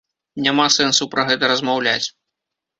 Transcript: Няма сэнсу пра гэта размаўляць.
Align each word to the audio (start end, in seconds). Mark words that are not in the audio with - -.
Няма 0.45 0.65
сэнсу 0.77 1.09
пра 1.13 1.27
гэта 1.29 1.53
размаўляць. 1.55 2.03